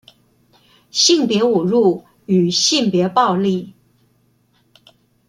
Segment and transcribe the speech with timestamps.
[0.89, 3.75] 性別侮辱與性別暴力